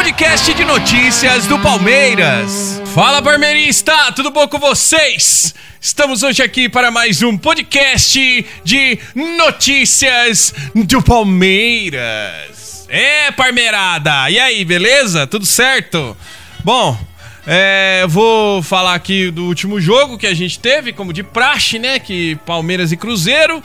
[0.00, 2.80] podcast de notícias do Palmeiras.
[2.94, 5.54] Fala, palmeirista, tudo bom com vocês?
[5.78, 8.98] Estamos hoje aqui para mais um podcast de
[9.36, 12.86] notícias do Palmeiras.
[12.88, 15.26] É, parmeirada, e aí, beleza?
[15.26, 16.16] Tudo certo?
[16.64, 16.98] Bom,
[17.46, 21.98] é, vou falar aqui do último jogo que a gente teve, como de praxe, né?
[21.98, 23.62] Que Palmeiras e Cruzeiro.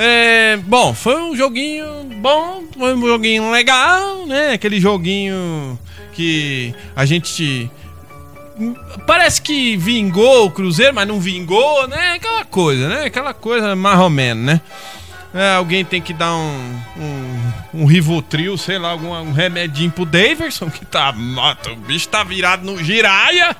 [0.00, 4.52] É, bom, foi um joguinho bom, foi um joguinho legal, né?
[4.52, 5.76] Aquele joguinho
[6.12, 7.68] que a gente.
[9.08, 12.12] Parece que vingou o Cruzeiro, mas não vingou, né?
[12.12, 13.06] Aquela coisa, né?
[13.06, 14.60] Aquela coisa menos, né?
[15.34, 20.06] É, alguém tem que dar um, um, um Rivotril, sei lá, algum um remedinho pro
[20.06, 21.12] Daverson, que tá.
[21.72, 23.56] O bicho tá virado no giraia.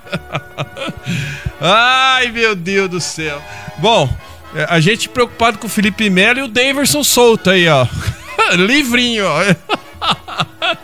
[1.60, 3.42] Ai, meu Deus do céu.
[3.78, 4.08] Bom,
[4.54, 7.86] é, a gente preocupado com o Felipe Melo e o Daverson solto aí, ó.
[8.56, 9.40] Livrinho, ó.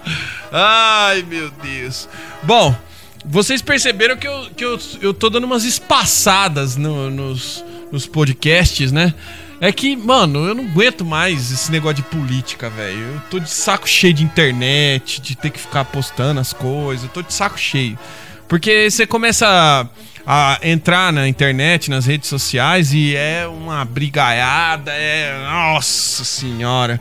[0.52, 2.08] Ai, meu Deus.
[2.42, 2.76] Bom,
[3.24, 8.92] vocês perceberam que eu, que eu, eu tô dando umas espaçadas no, nos, nos podcasts,
[8.92, 9.14] né?
[9.60, 12.98] É que, mano, eu não aguento mais esse negócio de política, velho.
[12.98, 17.04] Eu tô de saco cheio de internet, de ter que ficar postando as coisas.
[17.04, 17.98] Eu tô de saco cheio.
[18.46, 19.86] Porque você começa a,
[20.26, 25.38] a entrar na internet, nas redes sociais, e é uma brigaiada, é.
[25.44, 27.00] Nossa senhora.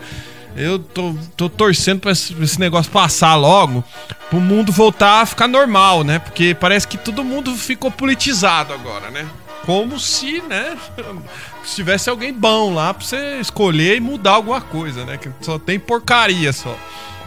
[0.55, 3.83] Eu tô, tô torcendo pra esse, negócio passar logo,
[4.29, 6.19] pro mundo voltar a ficar normal, né?
[6.19, 9.25] Porque parece que todo mundo ficou politizado agora, né?
[9.66, 10.77] Como se, né?
[11.63, 15.17] Se tivesse alguém bom lá pra você escolher e mudar alguma coisa, né?
[15.17, 16.77] Que só tem porcaria só.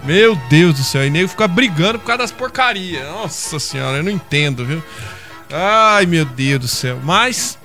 [0.05, 3.05] Meu Deus do céu, e nego fica brigando por causa das porcarias.
[3.09, 4.83] Nossa senhora, eu não entendo, viu?
[5.51, 6.99] Ai, meu Deus do céu.
[7.03, 7.59] Mas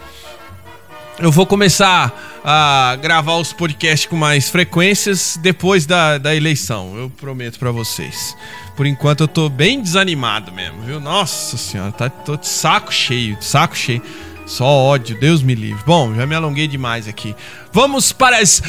[1.19, 6.95] eu vou começar a gravar os podcasts com mais frequências depois da, da eleição.
[6.97, 8.35] Eu prometo para vocês.
[8.75, 10.99] Por enquanto eu tô bem desanimado mesmo, viu?
[10.99, 14.02] Nossa senhora, tá, tô de saco cheio, de saco cheio.
[14.45, 15.83] Só ódio, Deus me livre.
[15.85, 17.36] Bom, já me alonguei demais aqui.
[17.71, 18.61] Vamos para as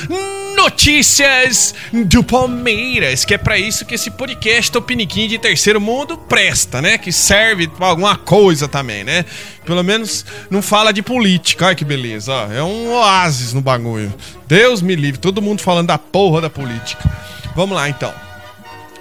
[0.62, 6.80] notícias do Palmeiras, que é para isso que esse podcast Topiniquim de Terceiro Mundo presta,
[6.80, 6.96] né?
[6.98, 9.24] Que serve pra alguma coisa também, né?
[9.64, 11.66] Pelo menos não fala de política.
[11.66, 12.52] Ai que beleza, ó.
[12.52, 14.14] É um oásis no bagulho.
[14.46, 17.10] Deus me livre, todo mundo falando da porra da política.
[17.56, 18.14] Vamos lá então.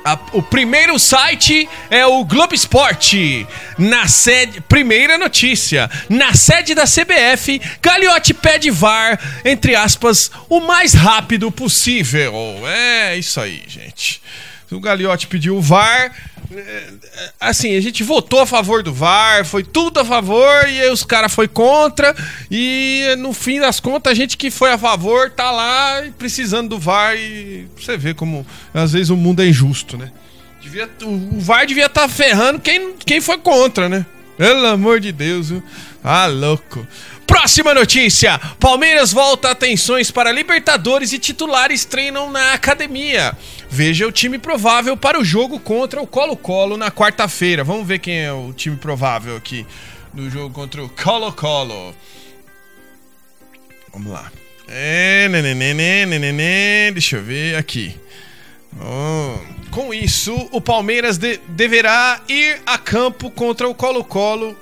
[0.03, 3.45] A, o primeiro site é o Globo Esporte.
[3.77, 4.59] Na sede.
[4.61, 5.89] Primeira notícia.
[6.09, 12.33] Na sede da CBF, Gagliotti pede VAR, entre aspas, o mais rápido possível.
[12.65, 14.21] É isso aí, gente.
[14.71, 16.11] O Gagliotti pediu o VAR.
[17.39, 21.33] Assim, a gente votou a favor do VAR, foi tudo a favor e os caras
[21.33, 22.15] foi contra
[22.49, 26.79] e no fim das contas a gente que foi a favor tá lá precisando do
[26.79, 30.11] VAR e você vê como às vezes o mundo é injusto, né?
[30.61, 34.05] Devia, o VAR devia estar tá ferrando quem, quem foi contra, né?
[34.37, 35.63] Pelo amor de Deus, viu?
[36.03, 36.85] Ah, louco.
[37.31, 43.35] Próxima notícia: Palmeiras volta atenções para Libertadores e titulares treinam na academia.
[43.69, 47.63] Veja o time provável para o jogo contra o Colo-Colo na quarta-feira.
[47.63, 49.65] Vamos ver quem é o time provável aqui
[50.13, 51.95] no jogo contra o Colo-Colo.
[53.93, 54.29] Vamos lá.
[54.67, 57.97] É, nenenê, nenenê, deixa eu ver aqui.
[58.77, 59.61] Oh.
[59.71, 64.53] Com isso, o Palmeiras de deverá ir a campo contra o Colo-Colo.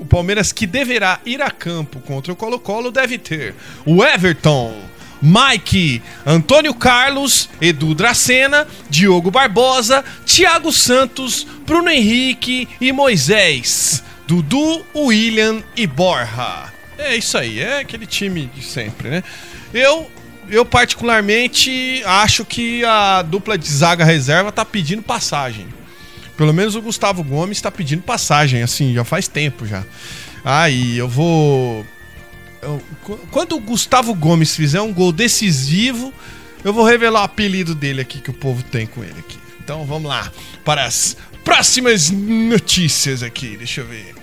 [0.00, 3.54] O, Palmeiras que deverá ir a campo contra o Colo-Colo deve ter
[3.86, 4.74] o Everton,
[5.22, 15.62] Mike, Antônio Carlos, Edu Dracena, Diogo Barbosa, Thiago Santos, Bruno Henrique e Moisés, Dudu, William
[15.76, 16.72] e Borja.
[16.98, 19.24] É isso aí, é aquele time de sempre, né?
[19.72, 20.10] Eu
[20.50, 25.66] eu particularmente acho que a dupla de zaga reserva tá pedindo passagem.
[26.38, 29.84] Pelo menos o Gustavo Gomes está pedindo passagem, assim, já faz tempo já.
[30.44, 31.84] Aí eu vou.
[32.62, 32.80] Eu...
[33.32, 36.14] Quando o Gustavo Gomes fizer um gol decisivo,
[36.62, 39.36] eu vou revelar o apelido dele aqui que o povo tem com ele aqui.
[39.58, 40.30] Então vamos lá
[40.64, 43.56] para as próximas notícias aqui.
[43.56, 44.14] Deixa eu ver.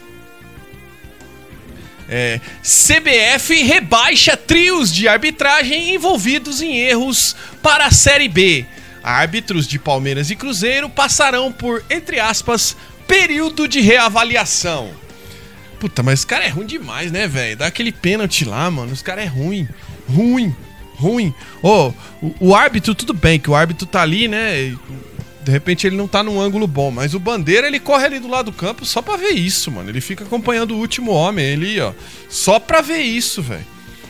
[2.08, 8.66] É, CBF rebaixa trios de arbitragem envolvidos em erros para a Série B.
[9.06, 12.76] Árbitros de Palmeiras e Cruzeiro passarão por, entre aspas,
[13.08, 14.90] período de reavaliação.
[15.80, 17.58] Puta, mas esse cara é ruim demais, né, velho?
[17.58, 18.92] Dá aquele pênalti lá, mano.
[18.92, 19.68] Os cara é ruim.
[20.10, 20.56] Ruim.
[20.96, 21.32] Ruim.
[21.62, 24.76] Ô, oh, o, o árbitro, tudo bem, que o árbitro tá ali, né?
[25.44, 28.28] De repente ele não tá num ângulo bom, mas o Bandeira ele corre ali do
[28.28, 29.88] lado do campo só pra ver isso, mano.
[29.88, 31.94] Ele fica acompanhando o último homem ali, ó.
[32.28, 33.68] Só pra ver isso, velho.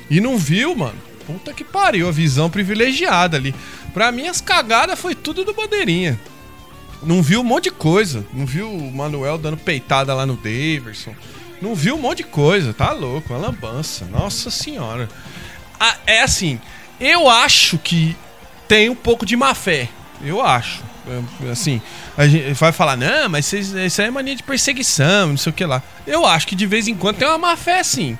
[0.10, 1.05] E não viu, mano.
[1.26, 3.54] Puta que pariu, a visão privilegiada ali.
[3.94, 6.20] Pra mim, as cagadas foi tudo do Bandeirinha.
[7.02, 8.26] Não viu um monte de coisa.
[8.34, 11.16] Não viu o Manuel dando peitada lá no Daverson.
[11.62, 12.74] Não viu um monte de coisa.
[12.74, 14.06] Tá louco, uma lambança.
[14.06, 15.10] Nossa senhora.
[15.80, 16.60] Ah, é assim,
[17.00, 18.16] eu acho que
[18.68, 19.90] tem um pouco de má fé.
[20.22, 20.84] Eu acho.
[21.08, 21.82] É, assim,
[22.18, 25.54] a gente vai falar, não, mas isso aí é mania de perseguição, não sei o
[25.54, 25.84] que lá.
[26.08, 28.18] Eu acho que de vez em quando tem uma má fé, sim.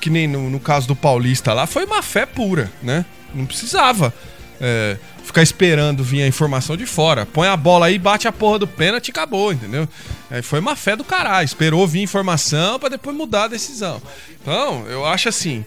[0.00, 3.04] Que nem no, no caso do Paulista lá, foi má fé pura, né?
[3.34, 4.12] Não precisava.
[4.60, 7.26] É, ficar esperando vir a informação de fora.
[7.26, 9.88] Põe a bola aí, bate a porra do pênalti e acabou, entendeu?
[10.30, 11.44] Aí foi uma fé do caralho.
[11.44, 14.00] Esperou vir informação para depois mudar a decisão.
[14.40, 15.64] Então, eu acho assim.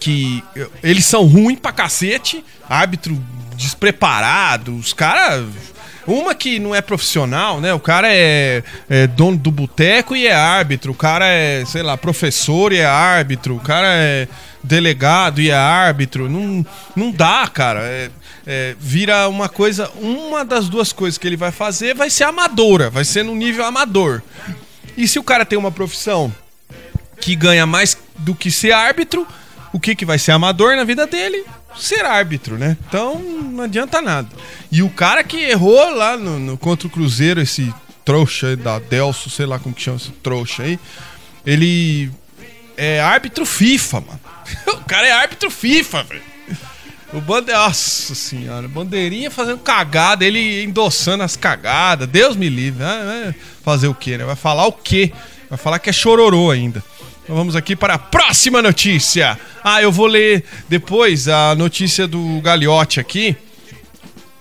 [0.00, 0.42] Que
[0.82, 3.20] eles são ruins pra cacete, árbitro
[3.56, 5.46] despreparado, os caras.
[6.08, 7.74] Uma que não é profissional, né?
[7.74, 10.92] O cara é, é dono do boteco e é árbitro.
[10.92, 13.56] O cara é, sei lá, professor e é árbitro.
[13.56, 14.26] O cara é
[14.64, 16.26] delegado e é árbitro.
[16.26, 16.64] Não,
[16.96, 17.80] não dá, cara.
[17.82, 18.10] É,
[18.46, 19.90] é, vira uma coisa.
[20.00, 23.66] Uma das duas coisas que ele vai fazer vai ser amadora, vai ser no nível
[23.66, 24.22] amador.
[24.96, 26.34] E se o cara tem uma profissão
[27.20, 29.26] que ganha mais do que ser árbitro,
[29.74, 31.44] o que, que vai ser amador na vida dele?
[31.76, 32.76] Ser árbitro, né?
[32.88, 34.28] Então não adianta nada.
[34.70, 37.72] E o cara que errou lá no, no contra o Cruzeiro, esse
[38.04, 40.78] trouxa aí da Delso, sei lá como que chama esse trouxa aí,
[41.44, 42.10] ele
[42.76, 44.20] é árbitro FIFA, mano.
[44.80, 46.22] o cara é árbitro FIFA, velho.
[47.12, 47.52] O Bande...
[47.52, 52.06] Nossa senhora, bandeirinha fazendo cagada, ele endossando as cagadas.
[52.06, 52.84] Deus me livre.
[52.84, 54.24] Vai fazer o quê, né?
[54.24, 55.12] Vai falar o quê?
[55.48, 56.84] Vai falar que é chororô ainda.
[57.28, 59.38] Então vamos aqui para a próxima notícia.
[59.62, 63.36] Ah, eu vou ler depois a notícia do Gagliotti aqui.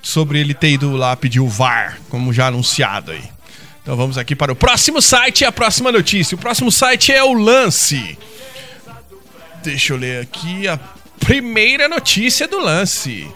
[0.01, 3.23] Sobre ele ter ido lá pedir o VAR, como já anunciado aí.
[3.83, 6.35] Então vamos aqui para o próximo site e a próxima notícia.
[6.35, 8.17] O próximo site é o Lance.
[9.61, 10.79] Deixa eu ler aqui a
[11.19, 13.27] primeira notícia do lance.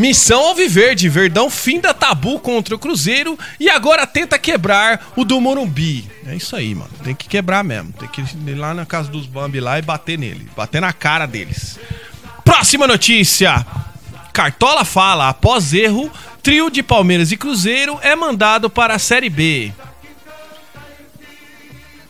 [0.00, 6.10] Missão Alviverde, Verdão finda tabu contra o Cruzeiro e agora tenta quebrar o do Morumbi.
[6.26, 6.90] É isso aí, mano.
[7.04, 7.92] Tem que quebrar mesmo.
[7.92, 10.48] Tem que ir lá na casa dos Bambi lá e bater nele.
[10.56, 11.78] Bater na cara deles.
[12.42, 13.66] Próxima notícia.
[14.32, 16.10] Cartola fala, após erro,
[16.42, 19.70] trio de Palmeiras e Cruzeiro é mandado para a Série B.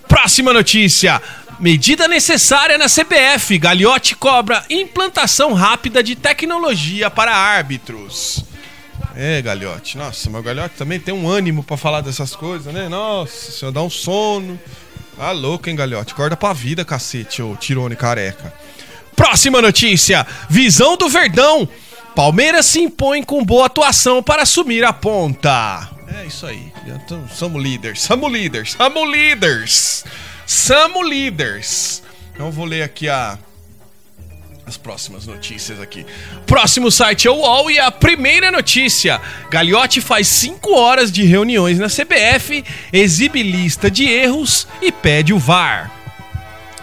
[0.06, 1.20] Próxima notícia.
[1.60, 3.58] Medida necessária na CBF.
[3.58, 8.42] Gagliotti cobra implantação rápida de tecnologia para árbitros.
[9.14, 9.98] É, Gagliotti.
[9.98, 12.88] Nossa, mas o Gagliotti também tem um ânimo para falar dessas coisas, né?
[12.88, 14.58] Nossa, senhor dá um sono.
[15.18, 16.14] Tá louco, hein, Gagliotti?
[16.14, 18.54] Acorda pra vida, cacete, ô Tirone careca.
[19.14, 20.26] Próxima notícia.
[20.48, 21.68] Visão do Verdão.
[22.16, 25.90] Palmeiras se impõe com boa atuação para assumir a ponta.
[26.08, 26.72] É isso aí.
[26.86, 28.00] Então, somos líderes.
[28.00, 28.72] Somos líderes.
[28.72, 30.04] Somos líderes.
[30.50, 32.02] Samo Leaders.
[32.34, 33.38] Então vou ler aqui a
[34.66, 36.04] as próximas notícias aqui.
[36.44, 39.20] Próximo site é o UOL e a primeira notícia.
[39.48, 45.38] Gagliotti faz 5 horas de reuniões na CBF, exibe lista de erros e pede o
[45.38, 45.88] VAR.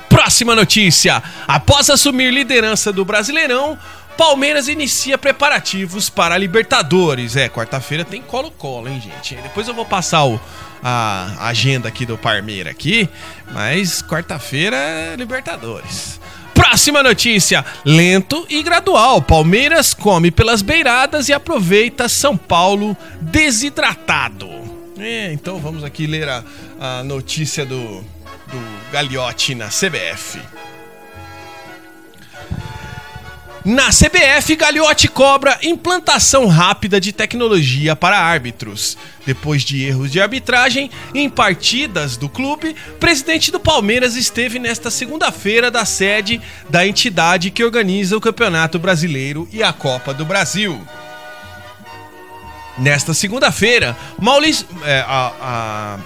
[0.07, 1.21] Próxima notícia.
[1.45, 3.77] Após assumir liderança do Brasileirão,
[4.17, 7.35] Palmeiras inicia preparativos para a Libertadores.
[7.35, 9.35] É, quarta-feira tem colo-colo, hein, gente?
[9.35, 10.41] Depois eu vou passar o,
[10.83, 13.09] a agenda aqui do Parmeira aqui,
[13.51, 16.19] mas quarta-feira é Libertadores.
[16.53, 19.21] Próxima notícia: lento e gradual.
[19.21, 24.49] Palmeiras come pelas beiradas e aproveita São Paulo desidratado.
[24.97, 26.43] É, então vamos aqui ler a,
[26.79, 28.01] a notícia do,
[28.47, 30.39] do Gagliotti na CBF.
[33.63, 38.97] Na CBF, Gagliotti cobra implantação rápida de tecnologia para árbitros.
[39.27, 45.69] Depois de erros de arbitragem em partidas do clube, presidente do Palmeiras esteve nesta segunda-feira
[45.69, 50.81] da sede da entidade que organiza o Campeonato Brasileiro e a Copa do Brasil.
[52.77, 54.65] Nesta segunda-feira, Maurício.
[54.85, 55.99] É, a,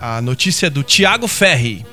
[0.00, 1.84] a, a notícia é do Thiago Ferri.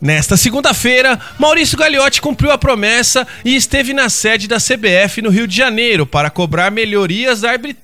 [0.00, 5.46] Nesta segunda-feira, Maurício Gagliotti cumpriu a promessa e esteve na sede da CBF no Rio
[5.46, 7.42] de Janeiro para cobrar melhorias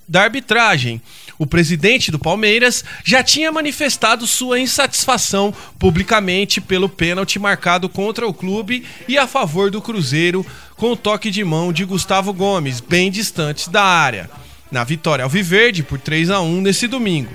[0.08, 1.02] da arbitragem.
[1.38, 8.34] O presidente do Palmeiras já tinha manifestado sua insatisfação publicamente pelo pênalti marcado contra o
[8.34, 10.44] clube e a favor do Cruzeiro
[10.76, 14.28] com o toque de mão de Gustavo Gomes, bem distantes da área,
[14.70, 17.30] na vitória alviverde por 3 a 1 nesse domingo.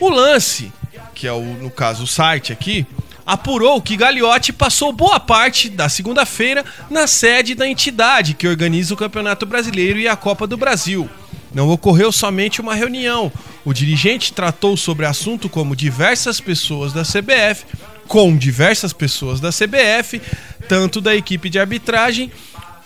[0.00, 0.72] O lance,
[1.14, 2.84] que é o, no caso o site aqui,
[3.24, 8.96] apurou que Gagliotti passou boa parte da segunda-feira na sede da entidade que organiza o
[8.96, 11.08] Campeonato Brasileiro e a Copa do Brasil.
[11.54, 13.32] Não ocorreu somente uma reunião.
[13.64, 17.64] O dirigente tratou sobre o assunto como diversas pessoas da CBF,
[18.08, 20.20] com diversas pessoas da CBF,
[20.68, 22.30] tanto da equipe de arbitragem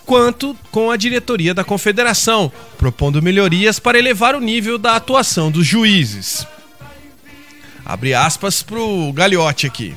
[0.04, 5.66] quanto com a diretoria da confederação, propondo melhorias para elevar o nível da atuação dos
[5.66, 6.46] juízes.
[7.84, 9.94] Abre aspas para o Gagliotti aqui.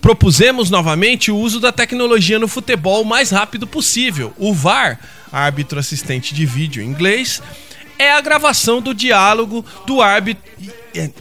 [0.00, 4.32] Propusemos novamente o uso da tecnologia no futebol o mais rápido possível.
[4.36, 5.00] O VAR,
[5.32, 7.40] árbitro assistente de vídeo em inglês,
[7.98, 10.42] é a gravação do diálogo do árbitro.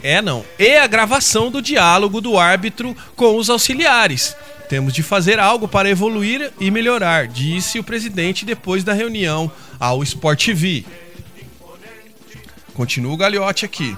[0.04, 0.46] É, não.
[0.60, 4.36] É a gravação do diálogo do árbitro com os auxiliares.
[4.70, 10.02] Temos de fazer algo para evoluir e melhorar, disse o presidente depois da reunião ao
[10.04, 10.86] Sport TV.
[12.74, 13.96] Continua o Gagliotti aqui.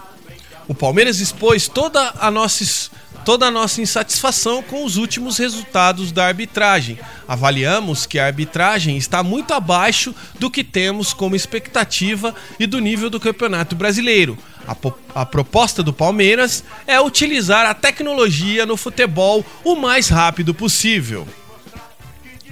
[0.67, 2.89] O Palmeiras expôs toda a nossa
[3.25, 6.99] toda a nossa insatisfação com os últimos resultados da arbitragem.
[7.27, 13.09] Avaliamos que a arbitragem está muito abaixo do que temos como expectativa e do nível
[13.09, 14.37] do Campeonato Brasileiro.
[14.67, 21.27] A, a, proposta do Palmeiras é utilizar a tecnologia no futebol o mais rápido possível.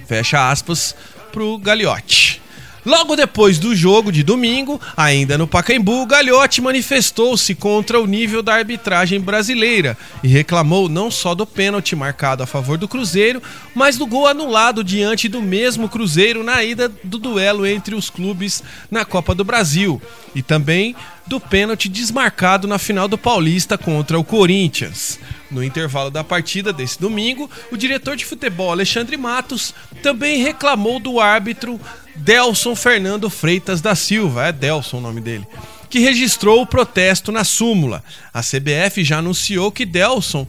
[0.06, 0.94] Fecha aspas
[1.32, 2.43] pro Gagliotti.
[2.84, 8.54] Logo depois do jogo de domingo, ainda no Pacaembu, Galhote manifestou-se contra o nível da
[8.54, 13.42] arbitragem brasileira e reclamou não só do pênalti marcado a favor do Cruzeiro,
[13.74, 18.62] mas do gol anulado diante do mesmo Cruzeiro na ida do duelo entre os clubes
[18.90, 20.00] na Copa do Brasil
[20.34, 20.94] e também
[21.26, 25.18] do pênalti desmarcado na final do Paulista contra o Corinthians.
[25.50, 31.20] No intervalo da partida desse domingo, o diretor de futebol Alexandre Matos também reclamou do
[31.20, 31.80] árbitro
[32.14, 35.46] Delson Fernando Freitas da Silva, é Delson o nome dele,
[35.90, 38.02] que registrou o protesto na súmula.
[38.32, 40.46] A CBF já anunciou que Delson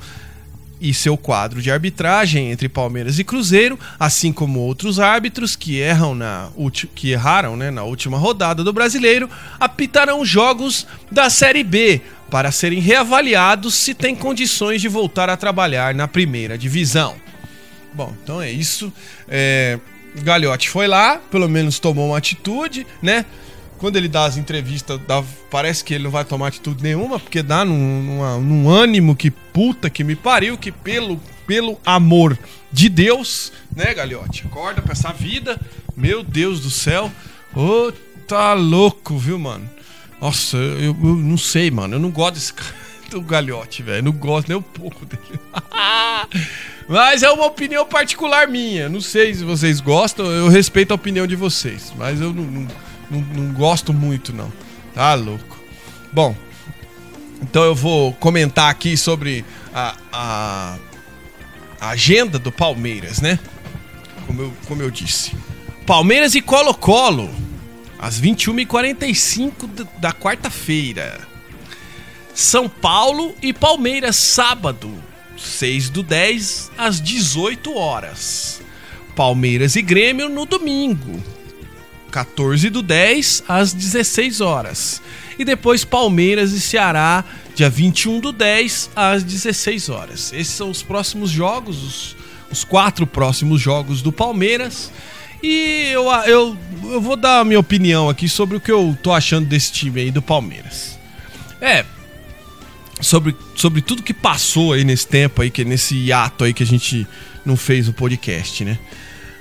[0.79, 6.13] e seu quadro de arbitragem entre Palmeiras e Cruzeiro, assim como outros árbitros que erram
[6.13, 6.49] na
[6.93, 9.29] que erraram né, na última rodada do Brasileiro,
[9.59, 15.93] apitarão jogos da Série B para serem reavaliados se tem condições de voltar a trabalhar
[15.95, 17.15] na primeira divisão.
[17.93, 18.91] Bom, então é isso.
[19.29, 19.79] É,
[20.21, 23.25] Galhote foi lá, pelo menos tomou uma atitude, né?
[23.77, 27.43] quando ele dá as entrevistas, dá, parece que ele não vai tomar atitude nenhuma, porque
[27.43, 32.37] dá num, numa, num ânimo que puta que me pariu, que pelo, pelo amor
[32.71, 34.43] de Deus, né, Galhote?
[34.45, 35.59] Acorda pra essa vida,
[35.95, 37.11] meu Deus do céu.
[37.53, 37.93] Ô, oh,
[38.27, 39.69] tá louco, viu, mano?
[40.21, 42.73] Nossa, eu, eu, não sei, mano, eu não gosto desse cara,
[43.15, 45.39] do Galhote, velho, não gosto nem um pouco dele.
[46.87, 48.89] Mas é uma opinião particular minha.
[48.89, 51.93] Não sei se vocês gostam, eu respeito a opinião de vocês.
[51.97, 52.67] Mas eu não, não,
[53.09, 54.51] não, não gosto muito, não.
[54.93, 55.57] Tá louco.
[56.11, 56.35] Bom,
[57.41, 60.77] então eu vou comentar aqui sobre a, a,
[61.79, 63.39] a agenda do Palmeiras, né?
[64.27, 65.31] Como eu, como eu disse.
[65.85, 67.33] Palmeiras e Colo-Colo,
[67.97, 71.34] às 21h45 da quarta-feira.
[72.35, 74.93] São Paulo e Palmeiras, sábado,
[75.37, 78.61] 6 do 10, às 18 horas.
[79.15, 81.23] Palmeiras e Grêmio no domingo,
[82.11, 85.01] 14 do 10 às 16 horas.
[85.39, 87.23] E depois Palmeiras e Ceará,
[87.55, 90.33] dia 21 do 10 às 16 horas.
[90.33, 92.17] Esses são os próximos jogos, os,
[92.51, 94.91] os quatro próximos jogos do Palmeiras.
[95.41, 99.13] E eu, eu, eu vou dar a minha opinião aqui sobre o que eu tô
[99.13, 100.99] achando desse time aí do Palmeiras.
[101.61, 101.85] É,
[103.01, 106.65] sobre, sobre tudo que passou aí nesse tempo aí, que nesse hiato aí que a
[106.65, 107.07] gente
[107.45, 108.79] não fez o podcast, né?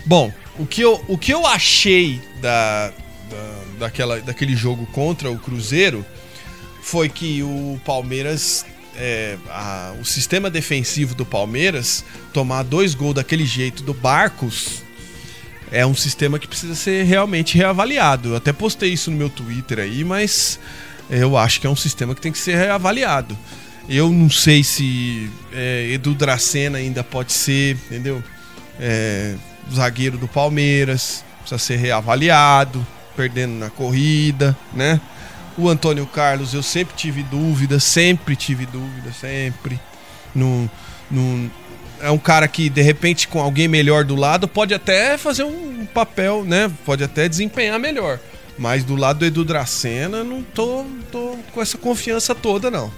[0.04, 5.38] Bom, o que eu, o que eu achei da, da, daquela, daquele jogo contra o
[5.38, 6.04] Cruzeiro
[6.82, 8.66] foi que o Palmeiras.
[8.96, 14.84] É, a, o sistema defensivo do Palmeiras tomar dois gols daquele jeito do Barcos
[15.72, 18.28] é um sistema que precisa ser realmente reavaliado.
[18.28, 20.60] Eu até postei isso no meu Twitter aí, mas
[21.10, 23.36] eu acho que é um sistema que tem que ser reavaliado.
[23.88, 28.22] Eu não sei se é, Edu Dracena ainda pode ser, entendeu?
[28.80, 29.34] É,
[29.72, 32.84] zagueiro do Palmeiras, precisa ser reavaliado,
[33.14, 35.00] perdendo na corrida, né?
[35.56, 39.78] O Antônio Carlos, eu sempre tive dúvida, sempre tive dúvida, sempre.
[40.34, 40.68] No,
[41.10, 41.50] no,
[42.00, 45.86] é um cara que, de repente, com alguém melhor do lado, pode até fazer um
[45.86, 46.70] papel, né?
[46.84, 48.18] Pode até desempenhar melhor.
[48.56, 52.92] Mas do lado do Edu Dracena, não tô, tô com essa confiança toda, não.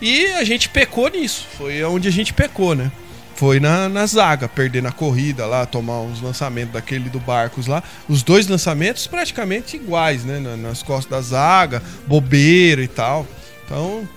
[0.00, 1.46] E a gente pecou nisso.
[1.56, 2.90] Foi onde a gente pecou, né?
[3.34, 7.82] foi na, na zaga, perder na corrida lá, tomar uns lançamentos daquele do Barcos lá.
[8.08, 10.38] Os dois lançamentos praticamente iguais, né?
[10.56, 13.26] Nas costas da zaga, bobeira e tal.
[13.64, 14.08] Então,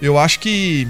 [0.00, 0.86] eu acho que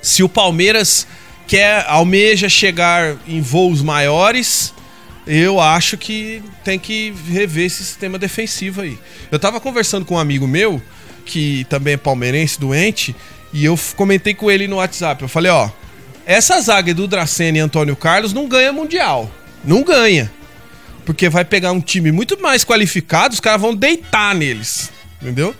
[0.00, 1.06] se o Palmeiras
[1.46, 4.72] quer almeja chegar em voos maiores,
[5.26, 8.98] eu acho que tem que rever esse sistema defensivo aí.
[9.30, 10.80] Eu tava conversando com um amigo meu,
[11.24, 13.14] que também é palmeirense, doente,
[13.52, 15.22] e eu comentei com ele no WhatsApp.
[15.22, 15.70] Eu falei, ó,
[16.26, 19.30] essa zaga do Dracena e Antônio Carlos não ganha mundial.
[19.64, 20.30] Não ganha.
[21.04, 24.90] Porque vai pegar um time muito mais qualificado, os caras vão deitar neles.
[25.20, 25.54] Entendeu?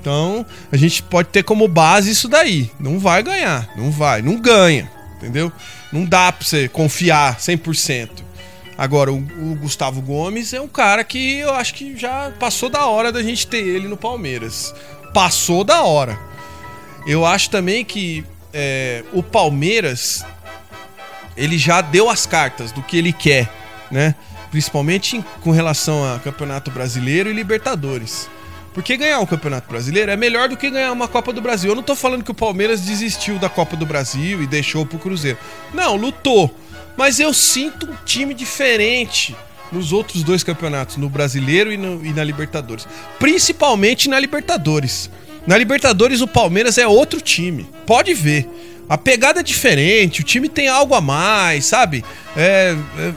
[0.00, 2.70] Então, a gente pode ter como base isso daí.
[2.78, 5.50] Não vai ganhar, não vai, não ganha, entendeu?
[5.90, 8.10] Não dá pra você confiar 100%.
[8.76, 12.86] Agora, o, o, Gustavo Gomes é um cara que eu acho que já passou da
[12.86, 14.74] hora da gente ter ele no Palmeiras.
[15.12, 16.18] Passou da hora.
[17.06, 20.24] Eu acho também que é, o Palmeiras
[21.36, 23.50] ele já deu as cartas do que ele quer,
[23.90, 24.14] né?
[24.50, 28.28] Principalmente em, com relação a Campeonato Brasileiro e Libertadores.
[28.72, 31.70] Porque ganhar um Campeonato Brasileiro é melhor do que ganhar uma Copa do Brasil.
[31.70, 34.98] Eu não tô falando que o Palmeiras desistiu da Copa do Brasil e deixou pro
[34.98, 35.38] Cruzeiro.
[35.72, 36.52] Não, lutou.
[36.96, 39.36] Mas eu sinto um time diferente
[39.72, 42.86] nos outros dois campeonatos, no Brasileiro e, no, e na Libertadores.
[43.18, 45.10] Principalmente na Libertadores.
[45.46, 47.68] Na Libertadores o Palmeiras é outro time.
[47.86, 48.48] Pode ver.
[48.88, 52.04] A pegada é diferente, o time tem algo a mais, sabe?
[52.36, 52.76] É,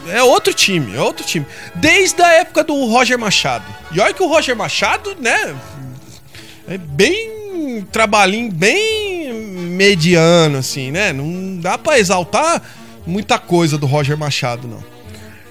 [0.10, 1.46] é, é, outro time, é outro time.
[1.76, 3.66] Desde a época do Roger Machado.
[3.92, 5.56] E olha que o Roger Machado, né?
[6.68, 7.36] É bem.
[7.92, 11.12] Trabalhinho bem mediano, assim, né?
[11.12, 12.62] Não dá para exaltar
[13.08, 14.84] muita coisa do Roger Machado, não.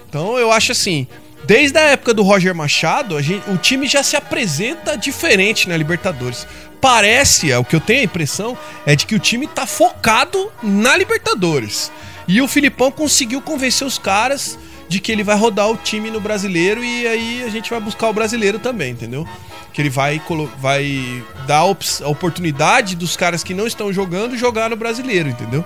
[0.07, 1.07] Então eu acho assim.
[1.45, 6.45] Desde a época do Roger Machado, gente, o time já se apresenta diferente na Libertadores
[6.81, 10.51] parece, é o que eu tenho a impressão, é de que o time tá focado
[10.61, 11.91] na Libertadores.
[12.27, 16.19] E o Filipão conseguiu convencer os caras de que ele vai rodar o time no
[16.19, 19.27] brasileiro e aí a gente vai buscar o brasileiro também, entendeu?
[19.73, 20.21] Que ele vai,
[20.59, 25.65] vai dar a oportunidade dos caras que não estão jogando jogar no brasileiro, entendeu?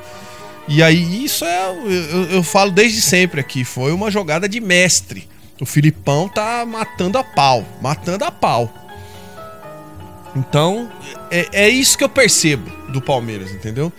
[0.67, 1.69] E aí isso é.
[1.69, 5.27] Eu, eu falo desde sempre aqui, foi uma jogada de mestre.
[5.59, 8.73] O Filipão tá matando a pau, matando a pau.
[10.35, 10.89] Então,
[11.29, 13.91] é, é isso que eu percebo do Palmeiras, entendeu?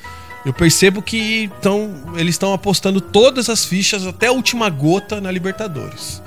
[0.45, 5.31] Eu percebo que tão, eles estão apostando todas as fichas até a última gota na
[5.31, 6.21] Libertadores.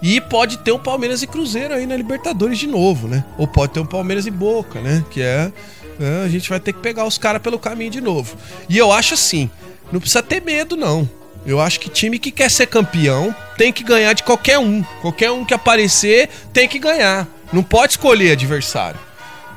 [0.00, 3.24] E pode ter um Palmeiras e Cruzeiro aí na Libertadores de novo, né?
[3.36, 5.04] Ou pode ter um Palmeiras e Boca, né?
[5.10, 5.50] Que é.
[5.98, 8.36] é a gente vai ter que pegar os caras pelo caminho de novo.
[8.68, 9.50] E eu acho assim:
[9.92, 11.08] não precisa ter medo, não.
[11.46, 14.82] Eu acho que time que quer ser campeão tem que ganhar de qualquer um.
[15.00, 17.26] Qualquer um que aparecer tem que ganhar.
[17.52, 19.00] Não pode escolher adversário.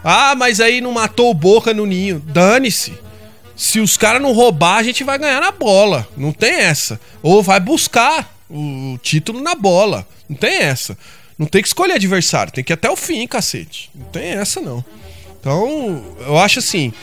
[0.03, 2.19] Ah, mas aí não matou o Boca no ninho.
[2.19, 2.93] Dane-se.
[3.55, 6.07] Se os caras não roubar, a gente vai ganhar na bola.
[6.17, 6.99] Não tem essa.
[7.21, 10.07] Ou vai buscar o título na bola.
[10.27, 10.97] Não tem essa.
[11.37, 12.53] Não tem que escolher adversário.
[12.53, 13.91] Tem que ir até o fim, cacete.
[13.93, 14.83] Não tem essa, não.
[15.39, 16.93] Então, eu acho assim,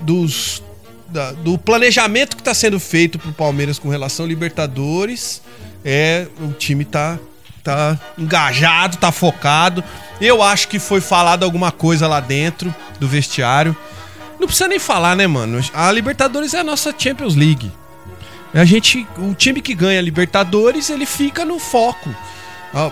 [0.00, 0.62] dos,
[1.10, 5.42] da, do planejamento que está sendo feito pro Palmeiras com relação a Libertadores,
[5.84, 7.18] é o time tá,
[7.62, 9.82] tá engajado, tá focado.
[10.20, 13.76] Eu acho que foi falado alguma coisa lá dentro do vestiário.
[14.38, 15.62] Não precisa nem falar, né, mano?
[15.74, 17.70] A Libertadores é a nossa Champions League.
[18.52, 22.14] A gente, o time que ganha a Libertadores, ele fica no foco.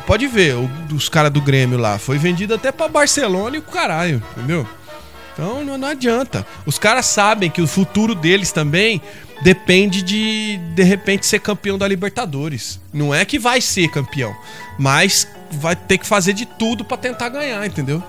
[0.06, 3.62] pode ver, o, os caras do Grêmio lá, foi vendido até para Barcelona e o
[3.62, 4.68] caralho, entendeu?
[5.38, 6.44] Então não, não adianta.
[6.66, 9.00] Os caras sabem que o futuro deles também
[9.40, 12.80] depende de de repente ser campeão da Libertadores.
[12.92, 14.34] Não é que vai ser campeão,
[14.76, 18.02] mas vai ter que fazer de tudo para tentar ganhar, entendeu?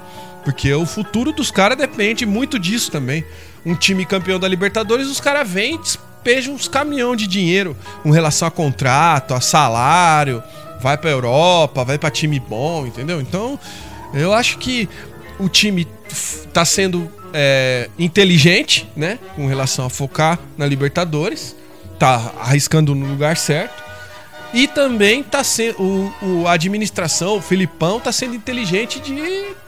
[0.43, 3.23] Porque o futuro dos caras depende muito disso também.
[3.63, 8.47] Um time campeão da Libertadores, os caras vêm despejam uns caminhão de dinheiro com relação
[8.47, 10.41] a contrato, a salário,
[10.81, 13.21] vai pra Europa, vai para time bom, entendeu?
[13.21, 13.59] Então,
[14.15, 14.89] eu acho que
[15.37, 15.87] o time
[16.51, 19.19] tá sendo é, inteligente, né?
[19.35, 21.55] Com relação a focar na Libertadores.
[21.97, 23.83] Tá arriscando no lugar certo.
[24.53, 25.81] E também tá sendo.
[25.81, 29.15] O, a administração, o Filipão, tá sendo inteligente de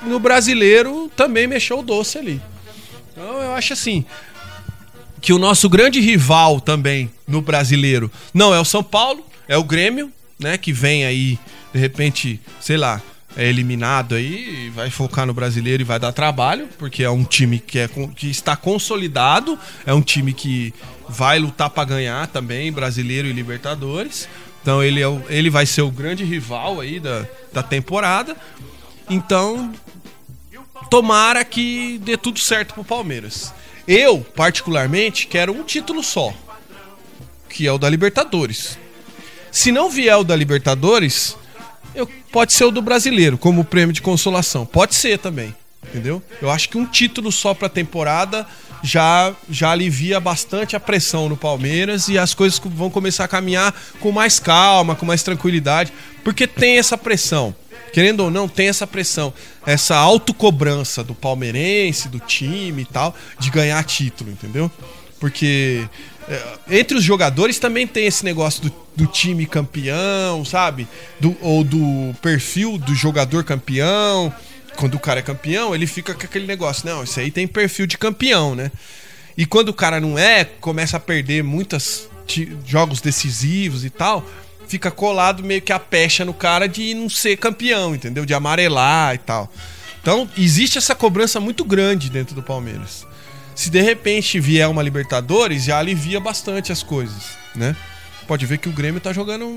[0.02, 2.42] no brasileiro também mexer o doce ali.
[3.12, 4.06] Então eu acho assim.
[5.22, 9.64] Que o nosso grande rival também no brasileiro não é o São Paulo, é o
[9.64, 10.58] Grêmio, né?
[10.58, 11.38] Que vem aí,
[11.72, 13.00] de repente, sei lá,
[13.36, 17.60] é eliminado aí, vai focar no brasileiro e vai dar trabalho, porque é um time
[17.60, 20.74] que, é, que está consolidado, é um time que
[21.08, 24.28] vai lutar para ganhar também, brasileiro e Libertadores.
[24.62, 28.36] Então ele, é ele vai ser o grande rival aí da, da temporada.
[29.10, 29.74] Então,
[30.90, 33.54] tomara que dê tudo certo pro Palmeiras.
[33.88, 36.34] Eu, particularmente, quero um título só,
[37.50, 38.78] que é o da Libertadores.
[39.52, 41.36] Se não vier o da Libertadores,
[42.32, 44.66] pode ser o do brasileiro, como prêmio de consolação.
[44.66, 45.54] Pode ser também,
[45.88, 46.22] entendeu?
[46.42, 48.48] Eu acho que um título só pra temporada
[48.84, 53.74] já, já alivia bastante a pressão no Palmeiras e as coisas vão começar a caminhar
[54.00, 57.56] com mais calma, com mais tranquilidade, porque tem essa pressão.
[57.94, 59.34] Querendo ou não, tem essa pressão,
[59.66, 64.72] essa autocobrança do palmeirense, do time e tal, de ganhar título, entendeu?
[65.20, 65.86] Porque
[66.70, 70.88] entre os jogadores também tem esse negócio do, do time campeão, sabe?
[71.20, 74.34] Do, ou do perfil do jogador campeão.
[74.76, 77.86] Quando o cara é campeão, ele fica com aquele negócio, não, isso aí tem perfil
[77.86, 78.72] de campeão, né?
[79.38, 82.10] E quando o cara não é, começa a perder muitos
[82.66, 84.26] jogos decisivos e tal,
[84.68, 88.26] fica colado meio que a pecha no cara de não ser campeão, entendeu?
[88.26, 89.52] De amarelar e tal.
[90.02, 93.06] Então, existe essa cobrança muito grande dentro do Palmeiras.
[93.56, 97.76] Se de repente vier uma Libertadores, já alivia bastante as coisas, né?
[98.28, 99.48] Pode ver que o Grêmio tá jogando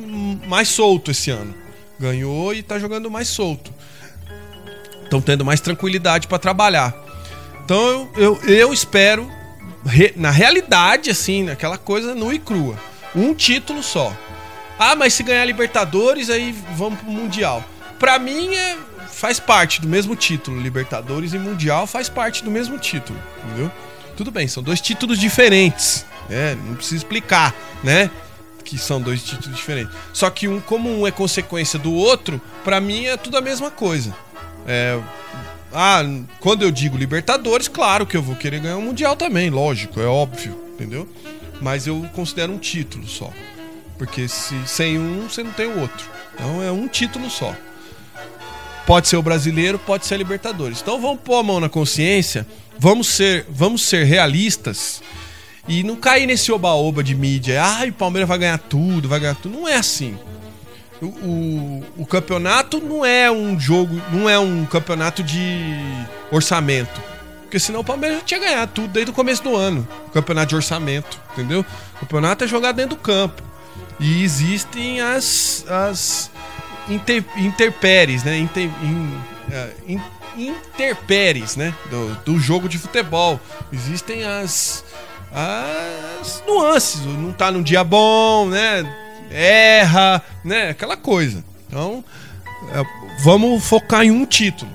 [0.46, 1.54] mais solto esse ano.
[1.98, 3.72] Ganhou e tá jogando mais solto.
[5.04, 6.94] Estão tendo mais tranquilidade para trabalhar.
[7.64, 9.30] Então eu, eu, eu espero,
[9.86, 12.76] re, na realidade, assim, aquela coisa nua e crua.
[13.14, 14.14] Um título só.
[14.78, 17.64] Ah, mas se ganhar Libertadores, aí vamos pro Mundial.
[17.98, 18.76] Pra mim, é,
[19.08, 20.60] faz parte do mesmo título.
[20.60, 23.70] Libertadores e Mundial faz parte do mesmo título, entendeu?
[24.16, 26.04] Tudo bem, são dois títulos diferentes.
[26.28, 26.56] né?
[26.66, 28.10] não precisa explicar, né?
[28.64, 29.92] Que são dois títulos diferentes.
[30.12, 33.70] Só que um, como um é consequência do outro, pra mim é tudo a mesma
[33.70, 34.14] coisa.
[34.66, 34.98] É,
[35.72, 36.02] ah,
[36.38, 40.00] quando eu digo Libertadores, claro que eu vou querer ganhar o um Mundial também, lógico,
[40.00, 41.08] é óbvio, entendeu?
[41.60, 43.32] Mas eu considero um título só.
[43.98, 46.08] Porque se sem um, você não tem o outro.
[46.34, 47.54] Então é um título só.
[48.86, 50.80] Pode ser o brasileiro, pode ser a Libertadores.
[50.80, 52.46] Então vamos pôr a mão na consciência,
[52.78, 55.02] vamos ser, vamos ser realistas
[55.66, 57.62] e não cair nesse oba-oba de mídia.
[57.62, 59.58] Ai, o Palmeiras vai ganhar tudo, vai ganhar tudo.
[59.58, 60.16] Não é assim.
[61.00, 65.76] O, o, o, campeonato não é um jogo, não é um campeonato de
[66.30, 67.02] orçamento.
[67.42, 69.86] Porque senão o Palmeiras já tinha ganhado tudo desde o começo do ano.
[70.12, 71.64] Campeonato de orçamento, entendeu?
[71.96, 73.42] O campeonato é jogado dentro do campo.
[74.00, 76.30] E existem as, as
[76.88, 78.38] inter, interpéries, né?
[78.38, 80.00] Inter, in, uh, in,
[80.36, 81.74] interpéries, né?
[81.90, 83.40] Do, do jogo de futebol.
[83.72, 84.84] Existem as,
[85.32, 87.00] as nuances.
[87.04, 88.84] Não tá num dia bom, né?
[89.30, 90.70] Erra, né?
[90.70, 91.44] Aquela coisa.
[91.68, 92.04] Então,
[92.72, 92.84] é,
[93.22, 94.70] vamos focar em um título.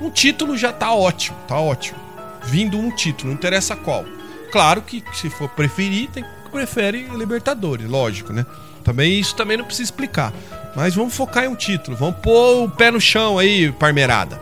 [0.00, 1.98] Um título já tá ótimo, tá ótimo.
[2.44, 4.04] Vindo um título, não interessa qual.
[4.50, 8.44] Claro que se for preferir, tem prefere Libertadores, lógico, né?
[8.84, 10.32] Também isso também não precisa explicar.
[10.74, 11.96] Mas vamos focar em um título.
[11.96, 14.40] Vamos pôr o pé no chão aí, parmeirada.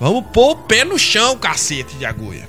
[0.00, 2.46] Vamos pôr o pé no chão, cacete de agulha.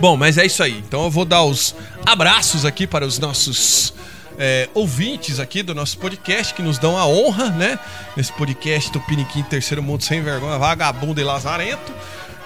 [0.00, 0.78] Bom, mas é isso aí.
[0.78, 3.94] Então eu vou dar os abraços aqui para os nossos
[4.38, 7.78] é, ouvintes aqui do nosso podcast que nos dão a honra, né?
[8.16, 11.92] Nesse podcast do Piniquim Terceiro Mundo Sem Vergonha, Vagabundo e Lazarento.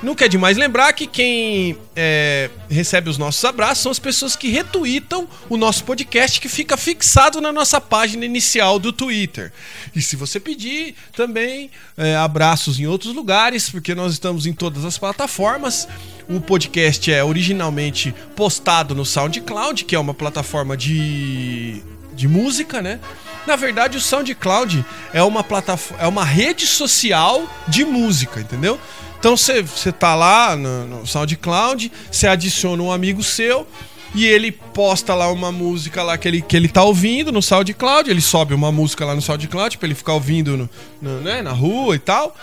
[0.04, 4.50] Nunca é demais lembrar que quem é, recebe os nossos abraços são as pessoas que
[4.50, 9.50] retweetam o nosso podcast que fica fixado na nossa página inicial do Twitter.
[9.96, 14.84] E se você pedir também é, abraços em outros lugares, porque nós estamos em todas
[14.84, 15.88] as plataformas.
[16.28, 21.82] O podcast é originalmente postado no SoundCloud, que é uma plataforma de,
[22.14, 23.00] de música, né?
[23.46, 28.78] Na verdade, o SoundCloud é uma plataforma, é uma rede social de música, entendeu?
[29.24, 33.66] Então você tá lá no, no SoundCloud, você adiciona um amigo seu
[34.14, 38.10] e ele posta lá uma música lá que ele, que ele tá ouvindo no SoundCloud,
[38.10, 41.52] ele sobe uma música lá no SoundCloud pra ele ficar ouvindo no, no, né, na
[41.52, 42.36] rua e tal.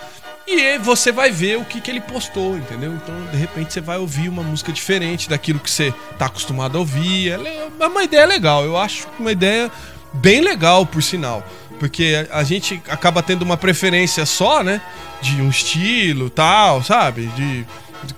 [0.47, 2.95] E você vai ver o que, que ele postou, entendeu?
[2.95, 6.79] Então, de repente, você vai ouvir uma música diferente daquilo que você tá acostumado a
[6.79, 7.29] ouvir.
[7.29, 9.71] É, é uma ideia legal, eu acho uma ideia
[10.13, 11.45] bem legal, por sinal.
[11.81, 14.79] Porque a gente acaba tendo uma preferência só, né?
[15.21, 17.27] de um estilo tal, sabe?
[17.27, 17.65] De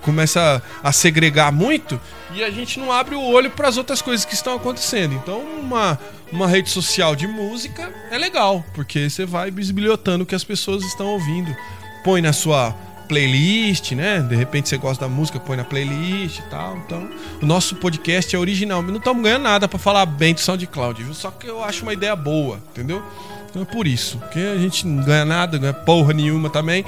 [0.00, 2.00] começa a segregar muito
[2.34, 5.14] e a gente não abre o olho para as outras coisas que estão acontecendo.
[5.14, 5.98] Então, uma,
[6.32, 10.82] uma rede social de música é legal, porque você vai bisbilhotando o que as pessoas
[10.84, 11.54] estão ouvindo.
[12.02, 12.74] Põe na sua
[13.06, 14.20] playlist, né?
[14.20, 16.78] De repente você gosta da música, põe na playlist e tal.
[16.78, 17.10] Então,
[17.42, 18.82] o nosso podcast é original.
[18.82, 21.12] Não estamos ganhando nada para falar bem do SoundCloud, viu?
[21.12, 23.04] Só que eu acho uma ideia boa, entendeu?
[23.54, 24.18] Então é por isso.
[24.18, 26.84] Porque a gente não ganha nada, ganha porra nenhuma também.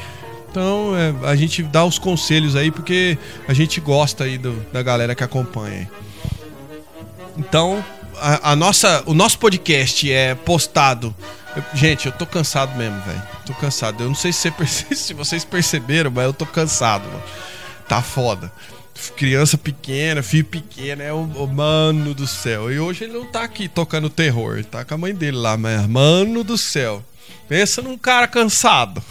[0.51, 4.83] Então é, a gente dá os conselhos aí porque a gente gosta aí do, da
[4.83, 5.89] galera que acompanha.
[7.39, 7.85] Então
[8.17, 11.15] a, a, nossa, o nosso podcast é postado.
[11.55, 13.23] Eu, gente, eu tô cansado mesmo, velho.
[13.47, 14.03] Tô cansado.
[14.03, 17.23] Eu não sei se, você, se vocês perceberam, mas eu tô cansado, mano.
[17.89, 18.51] Tá foda
[19.17, 22.73] criança pequena, filho pequeno, é o, o, mano do céu.
[22.73, 25.87] E hoje ele não tá aqui tocando terror, tá com a mãe dele lá, mas
[25.87, 27.05] mano do céu.
[27.49, 29.03] Pensa num cara cansado.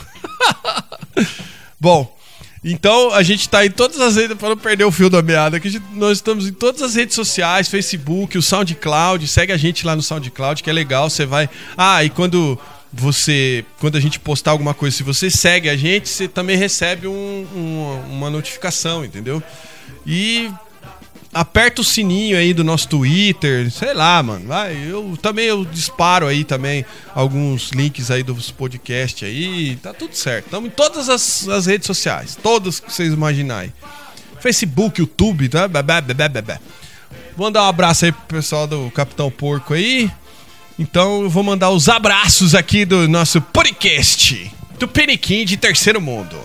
[1.79, 2.15] Bom,
[2.63, 5.59] então a gente tá em todas as redes, para não perder o fio da meada,
[5.59, 9.95] que nós estamos em todas as redes sociais, Facebook, o SoundCloud, segue a gente lá
[9.95, 11.49] no SoundCloud, que é legal, você vai...
[11.77, 12.59] Ah, e quando
[12.91, 17.07] você, quando a gente postar alguma coisa, se você segue a gente, você também recebe
[17.07, 17.11] um,
[17.55, 19.43] um, uma notificação, entendeu?
[20.05, 20.51] E
[21.35, 24.47] aperta o sininho aí do nosso Twitter, sei lá, mano.
[24.47, 30.15] Vai, eu também eu disparo aí também alguns links aí dos podcasts aí, tá tudo
[30.15, 30.45] certo.
[30.45, 33.73] Estamos em todas as, as, redes sociais, todas que vocês imaginarem.
[34.39, 35.67] Facebook, YouTube, tá?
[37.35, 40.09] Vou mandar um abraço aí pro pessoal do Capitão Porco aí.
[40.79, 46.37] Então eu vou mandar os abraços aqui do nosso podcast do Peniquim de Terceiro Mundo.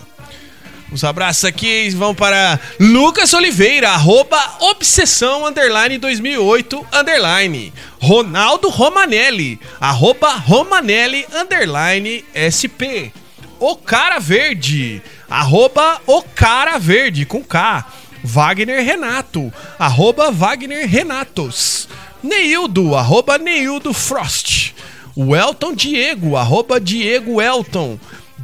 [0.92, 7.72] Os abraços aqui vão para Lucas Oliveira, arroba Obsessão Underline 2008 Underline.
[8.00, 13.12] Ronaldo Romanelli, arroba Romanelli Underline SP.
[13.61, 17.87] O Cara Verde, arroba O Cara Verde com K.
[18.24, 21.88] Wagner Renato, arroba Wagner Renatos.
[22.22, 24.74] Neildo, arroba Neildo Frost.
[25.16, 27.98] Welton Diego, arroba Diego Elton.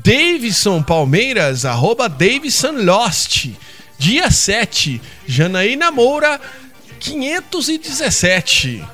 [0.06, 3.48] Davidson Palmeiras, arroba Davidson Lost.
[3.98, 6.40] Dia 7, Janaína Moura,
[7.00, 8.84] 517.